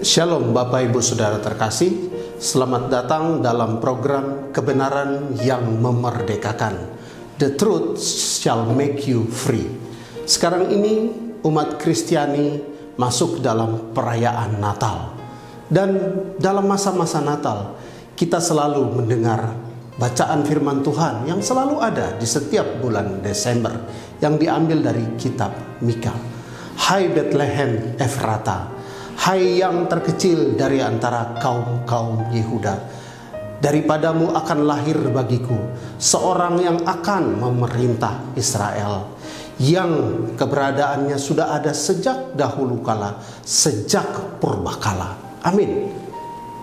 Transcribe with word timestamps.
Shalom 0.00 0.56
Bapak 0.56 0.88
Ibu 0.88 1.04
Saudara 1.04 1.36
terkasih. 1.44 2.08
Selamat 2.40 2.88
datang 2.88 3.44
dalam 3.44 3.84
program 3.84 4.48
kebenaran 4.48 5.36
yang 5.44 5.60
memerdekakan. 5.76 6.72
The 7.36 7.52
truth 7.52 8.00
shall 8.40 8.64
make 8.72 9.04
you 9.04 9.28
free. 9.28 9.68
Sekarang 10.24 10.72
ini 10.72 11.12
umat 11.44 11.76
Kristiani 11.76 12.64
masuk 12.96 13.44
dalam 13.44 13.92
perayaan 13.92 14.56
Natal. 14.56 15.12
Dan 15.68 15.92
dalam 16.40 16.64
masa-masa 16.64 17.20
Natal 17.20 17.76
kita 18.16 18.40
selalu 18.40 19.04
mendengar 19.04 19.52
bacaan 20.00 20.48
firman 20.48 20.80
Tuhan 20.80 21.28
yang 21.28 21.44
selalu 21.44 21.76
ada 21.76 22.16
di 22.16 22.24
setiap 22.24 22.80
bulan 22.80 23.20
Desember 23.20 23.84
yang 24.24 24.40
diambil 24.40 24.80
dari 24.80 25.04
kitab 25.20 25.52
Mika. 25.84 26.16
Hai 26.88 27.12
Bethlehem 27.12 28.00
Efrata, 28.00 28.79
Hai 29.20 29.60
yang 29.60 29.84
terkecil 29.84 30.56
dari 30.56 30.80
antara 30.80 31.36
kaum-kaum 31.36 32.32
Yehuda, 32.32 32.72
daripadamu 33.60 34.32
akan 34.32 34.64
lahir 34.64 34.96
bagiku 35.12 35.60
seorang 36.00 36.56
yang 36.56 36.80
akan 36.88 37.36
memerintah 37.36 38.32
Israel, 38.32 39.12
yang 39.60 39.92
keberadaannya 40.40 41.20
sudah 41.20 41.52
ada 41.52 41.76
sejak 41.76 42.32
dahulu 42.32 42.80
kala, 42.80 43.20
sejak 43.44 44.40
purbakala. 44.40 45.20
Amin. 45.44 45.92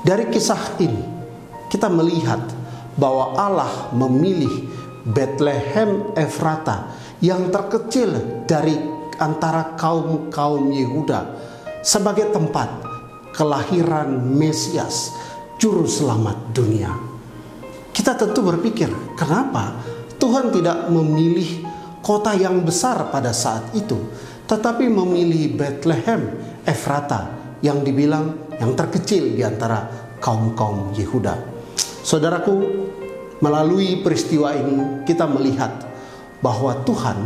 Dari 0.00 0.32
kisah 0.32 0.80
ini, 0.80 1.04
kita 1.68 1.92
melihat 1.92 2.40
bahwa 2.96 3.36
Allah 3.36 3.92
memilih 3.92 4.72
Bethlehem 5.04 6.16
Efrata 6.16 6.96
yang 7.20 7.52
terkecil 7.52 8.40
dari 8.48 8.72
antara 9.20 9.76
kaum-kaum 9.76 10.72
Yehuda 10.72 11.47
sebagai 11.82 12.30
tempat 12.34 12.68
kelahiran 13.34 14.18
Mesias, 14.34 15.14
juru 15.58 15.86
selamat 15.86 16.54
dunia. 16.54 16.90
Kita 17.94 18.14
tentu 18.14 18.42
berpikir, 18.46 18.90
kenapa 19.18 19.78
Tuhan 20.18 20.54
tidak 20.54 20.90
memilih 20.90 21.66
kota 22.02 22.34
yang 22.34 22.62
besar 22.62 23.10
pada 23.10 23.34
saat 23.34 23.74
itu, 23.74 23.98
tetapi 24.46 24.86
memilih 24.86 25.54
Bethlehem, 25.58 26.34
Efrata, 26.62 27.30
yang 27.62 27.82
dibilang 27.82 28.54
yang 28.58 28.74
terkecil 28.74 29.34
di 29.34 29.42
antara 29.42 29.86
kaum-kaum 30.22 30.94
Yehuda. 30.94 31.34
Saudaraku, 32.02 32.54
melalui 33.38 34.02
peristiwa 34.02 34.54
ini 34.54 35.06
kita 35.06 35.26
melihat 35.26 35.86
bahwa 36.42 36.74
Tuhan 36.86 37.18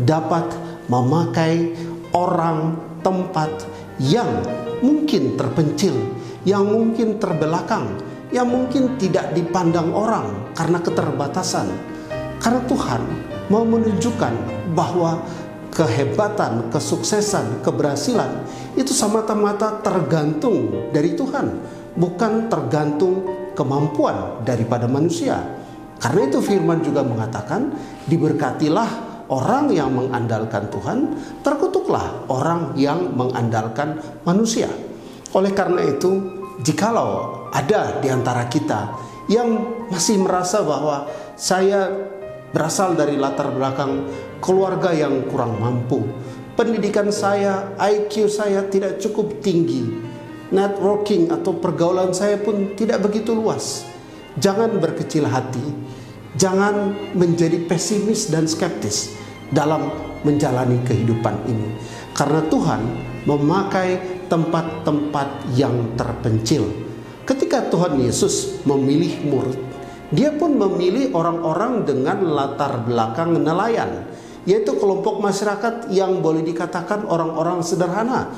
dapat 0.00 0.44
memakai 0.88 1.76
orang, 2.12 2.76
tempat, 3.04 3.50
yang 3.98 4.42
mungkin 4.78 5.34
terpencil, 5.34 5.94
yang 6.46 6.66
mungkin 6.66 7.18
terbelakang, 7.18 7.98
yang 8.30 8.46
mungkin 8.46 8.94
tidak 8.96 9.34
dipandang 9.34 9.90
orang 9.90 10.54
karena 10.54 10.78
keterbatasan. 10.78 11.66
Karena 12.38 12.62
Tuhan 12.70 13.02
mau 13.50 13.66
menunjukkan 13.66 14.34
bahwa 14.72 15.18
kehebatan, 15.74 16.70
kesuksesan, 16.70 17.66
keberhasilan 17.66 18.46
itu 18.78 18.94
semata-mata 18.94 19.82
tergantung 19.82 20.90
dari 20.94 21.18
Tuhan, 21.18 21.46
bukan 21.98 22.46
tergantung 22.46 23.26
kemampuan 23.58 24.46
daripada 24.46 24.86
manusia. 24.86 25.42
Karena 25.98 26.30
itu 26.30 26.38
firman 26.38 26.78
juga 26.78 27.02
mengatakan, 27.02 27.74
diberkatilah 28.06 28.90
orang 29.28 29.74
yang 29.74 29.90
mengandalkan 29.90 30.70
Tuhan, 30.70 30.98
terkutuklah 31.88 32.28
orang 32.28 32.76
yang 32.76 33.16
mengandalkan 33.16 33.96
manusia. 34.28 34.68
Oleh 35.32 35.56
karena 35.56 35.80
itu, 35.88 36.20
jikalau 36.60 37.48
ada 37.48 37.96
di 38.04 38.12
antara 38.12 38.44
kita 38.44 38.92
yang 39.32 39.56
masih 39.88 40.20
merasa 40.20 40.60
bahwa 40.60 41.08
saya 41.36 41.88
berasal 42.52 42.92
dari 42.92 43.16
latar 43.16 43.52
belakang 43.52 44.04
keluarga 44.44 44.92
yang 44.92 45.28
kurang 45.32 45.56
mampu, 45.56 46.04
pendidikan 46.60 47.08
saya, 47.08 47.72
IQ 47.80 48.28
saya 48.28 48.68
tidak 48.68 49.00
cukup 49.00 49.40
tinggi, 49.40 49.88
networking 50.52 51.32
atau 51.32 51.56
pergaulan 51.56 52.12
saya 52.12 52.36
pun 52.36 52.76
tidak 52.76 53.00
begitu 53.00 53.32
luas. 53.32 53.84
Jangan 54.36 54.76
berkecil 54.76 55.24
hati, 55.24 55.64
jangan 56.36 56.92
menjadi 57.16 57.64
pesimis 57.64 58.28
dan 58.28 58.44
skeptis 58.44 59.18
dalam 59.52 59.88
menjalani 60.22 60.82
kehidupan 60.84 61.48
ini. 61.48 61.68
Karena 62.12 62.42
Tuhan 62.50 62.80
memakai 63.24 64.22
tempat-tempat 64.28 65.52
yang 65.56 65.96
terpencil. 65.96 66.68
Ketika 67.24 67.68
Tuhan 67.68 68.00
Yesus 68.00 68.64
memilih 68.64 69.20
murid, 69.28 69.60
dia 70.08 70.32
pun 70.32 70.56
memilih 70.56 71.12
orang-orang 71.12 71.84
dengan 71.84 72.24
latar 72.24 72.88
belakang 72.88 73.36
nelayan, 73.36 74.08
yaitu 74.48 74.72
kelompok 74.80 75.20
masyarakat 75.20 75.92
yang 75.92 76.24
boleh 76.24 76.40
dikatakan 76.40 77.04
orang-orang 77.04 77.60
sederhana. 77.60 78.32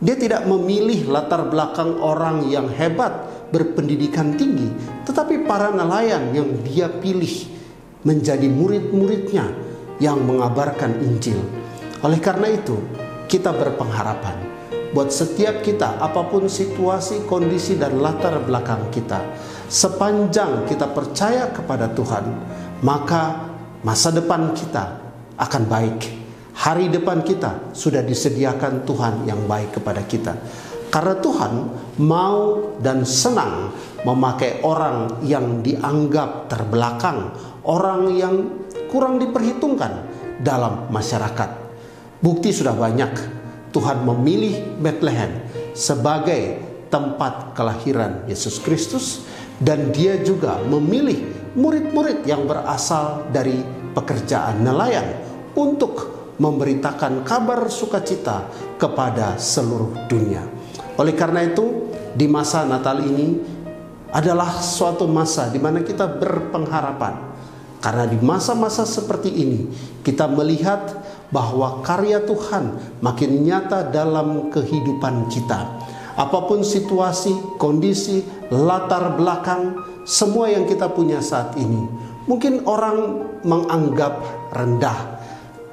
Dia 0.00 0.16
tidak 0.16 0.48
memilih 0.48 1.12
latar 1.12 1.52
belakang 1.52 2.00
orang 2.00 2.48
yang 2.48 2.72
hebat, 2.72 3.28
berpendidikan 3.52 4.32
tinggi, 4.40 4.72
tetapi 5.04 5.44
para 5.44 5.68
nelayan 5.76 6.32
yang 6.32 6.48
dia 6.64 6.88
pilih 6.88 7.52
menjadi 8.00 8.48
murid-muridnya 8.48 9.69
yang 10.00 10.18
mengabarkan 10.24 10.98
Injil. 11.04 11.38
Oleh 12.00 12.18
karena 12.18 12.48
itu, 12.48 12.80
kita 13.28 13.52
berpengharapan 13.52 14.50
buat 14.90 15.14
setiap 15.14 15.62
kita, 15.62 16.02
apa 16.02 16.26
pun 16.26 16.50
situasi, 16.50 17.22
kondisi, 17.30 17.78
dan 17.78 18.02
latar 18.02 18.42
belakang 18.42 18.90
kita, 18.90 19.22
sepanjang 19.70 20.66
kita 20.66 20.90
percaya 20.90 21.46
kepada 21.54 21.94
Tuhan, 21.94 22.26
maka 22.82 23.54
masa 23.86 24.10
depan 24.10 24.50
kita 24.50 24.98
akan 25.38 25.62
baik. 25.70 26.00
Hari 26.58 26.90
depan 26.90 27.22
kita 27.22 27.70
sudah 27.72 28.02
disediakan 28.02 28.82
Tuhan 28.82 29.24
yang 29.30 29.46
baik 29.46 29.78
kepada 29.80 30.02
kita. 30.04 30.34
Karena 30.90 31.14
Tuhan 31.22 31.52
mau 32.02 32.74
dan 32.82 33.06
senang 33.06 33.70
memakai 34.02 34.58
orang 34.66 35.22
yang 35.22 35.62
dianggap 35.62 36.50
terbelakang, 36.50 37.30
orang 37.62 38.10
yang 38.18 38.34
kurang 38.90 39.22
diperhitungkan 39.22 40.04
dalam 40.42 40.90
masyarakat. 40.90 41.50
Bukti 42.20 42.52
sudah 42.52 42.76
banyak 42.76 43.12
Tuhan 43.70 44.02
memilih 44.04 44.76
Bethlehem 44.82 45.46
sebagai 45.72 46.58
tempat 46.90 47.54
kelahiran 47.54 48.26
Yesus 48.26 48.58
Kristus 48.58 49.24
dan 49.62 49.94
dia 49.94 50.18
juga 50.20 50.58
memilih 50.66 51.22
murid-murid 51.54 52.26
yang 52.26 52.44
berasal 52.44 53.30
dari 53.30 53.62
pekerjaan 53.94 54.66
nelayan 54.66 55.22
untuk 55.54 56.20
memberitakan 56.40 57.22
kabar 57.22 57.68
sukacita 57.70 58.48
kepada 58.80 59.36
seluruh 59.36 60.08
dunia. 60.08 60.42
Oleh 60.96 61.12
karena 61.12 61.44
itu, 61.44 61.92
di 62.16 62.26
masa 62.26 62.66
Natal 62.66 63.04
ini 63.04 63.38
adalah 64.10 64.58
suatu 64.58 65.06
masa 65.06 65.46
di 65.52 65.62
mana 65.62 65.86
kita 65.86 66.08
berpengharapan 66.10 67.29
karena 67.80 68.04
di 68.04 68.20
masa-masa 68.20 68.84
seperti 68.84 69.32
ini 69.32 69.72
kita 70.04 70.28
melihat 70.28 71.00
bahwa 71.32 71.80
karya 71.80 72.20
Tuhan 72.20 72.76
makin 73.00 73.40
nyata 73.40 73.88
dalam 73.88 74.52
kehidupan 74.52 75.32
kita. 75.32 75.80
Apa 76.20 76.44
pun 76.44 76.60
situasi, 76.60 77.32
kondisi, 77.56 78.20
latar 78.52 79.16
belakang, 79.16 79.80
semua 80.04 80.52
yang 80.52 80.68
kita 80.68 80.92
punya 80.92 81.24
saat 81.24 81.56
ini. 81.56 81.88
Mungkin 82.28 82.68
orang 82.68 83.24
menganggap 83.40 84.20
rendah. 84.52 85.16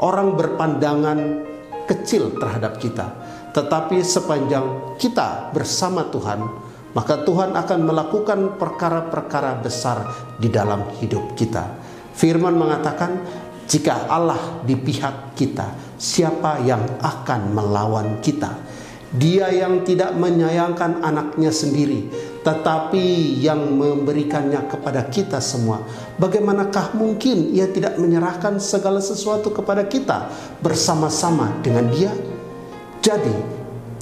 Orang 0.00 0.40
berpandangan 0.40 1.44
kecil 1.84 2.32
terhadap 2.40 2.80
kita. 2.80 3.12
Tetapi 3.52 4.00
sepanjang 4.00 4.96
kita 4.96 5.52
bersama 5.52 6.08
Tuhan, 6.08 6.40
maka 6.96 7.20
Tuhan 7.26 7.52
akan 7.52 7.80
melakukan 7.84 8.40
perkara-perkara 8.56 9.60
besar 9.60 10.08
di 10.40 10.48
dalam 10.48 10.88
hidup 11.02 11.36
kita. 11.36 11.89
Firman 12.20 12.52
mengatakan, 12.52 13.16
jika 13.64 14.04
Allah 14.04 14.60
di 14.68 14.76
pihak 14.76 15.32
kita, 15.32 15.96
siapa 15.96 16.60
yang 16.60 17.00
akan 17.00 17.56
melawan 17.56 18.20
kita? 18.20 18.60
Dia 19.08 19.48
yang 19.48 19.80
tidak 19.88 20.12
menyayangkan 20.20 21.00
anaknya 21.00 21.48
sendiri, 21.48 22.12
tetapi 22.44 23.40
yang 23.40 23.72
memberikannya 23.72 24.68
kepada 24.68 25.08
kita 25.08 25.40
semua. 25.40 25.80
Bagaimanakah 26.20 26.92
mungkin 26.92 27.56
ia 27.56 27.72
tidak 27.72 27.96
menyerahkan 27.96 28.60
segala 28.60 29.00
sesuatu 29.00 29.48
kepada 29.48 29.88
kita 29.88 30.28
bersama-sama 30.60 31.56
dengan 31.64 31.88
Dia? 31.88 32.12
Jadi, 33.00 33.32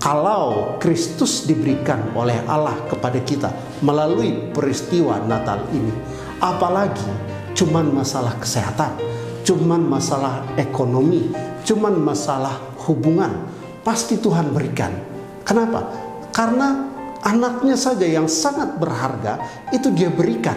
kalau 0.02 0.74
Kristus 0.82 1.46
diberikan 1.46 2.02
oleh 2.18 2.42
Allah 2.50 2.74
kepada 2.90 3.22
kita 3.22 3.54
melalui 3.78 4.50
peristiwa 4.50 5.22
Natal 5.22 5.70
ini, 5.70 5.94
apalagi 6.42 7.27
cuman 7.58 7.90
masalah 7.90 8.38
kesehatan, 8.38 8.94
cuman 9.42 9.82
masalah 9.82 10.46
ekonomi, 10.54 11.34
cuman 11.66 11.98
masalah 11.98 12.54
hubungan, 12.86 13.50
pasti 13.82 14.14
Tuhan 14.22 14.54
berikan. 14.54 14.94
Kenapa? 15.42 16.08
karena 16.38 16.86
anaknya 17.26 17.74
saja 17.74 18.06
yang 18.06 18.30
sangat 18.30 18.78
berharga 18.78 19.42
itu 19.74 19.90
dia 19.90 20.06
berikan. 20.06 20.54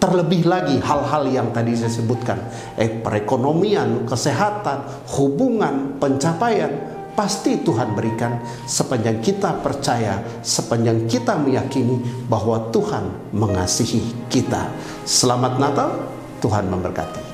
Terlebih 0.00 0.48
lagi 0.48 0.78
hal-hal 0.80 1.28
yang 1.28 1.48
tadi 1.52 1.76
saya 1.76 1.92
sebutkan, 1.92 2.38
eh 2.78 2.88
perekonomian, 2.88 4.08
kesehatan, 4.08 4.86
hubungan, 5.18 5.98
pencapaian, 6.00 6.72
pasti 7.14 7.60
Tuhan 7.62 7.94
berikan 7.94 8.40
sepanjang 8.66 9.22
kita 9.22 9.60
percaya, 9.60 10.20
sepanjang 10.42 11.06
kita 11.06 11.38
meyakini 11.38 12.26
bahwa 12.26 12.70
Tuhan 12.74 13.32
mengasihi 13.34 14.26
kita. 14.32 14.70
Selamat 15.06 15.58
Natal, 15.58 15.90
Tuhan 16.42 16.66
memberkati. 16.66 17.29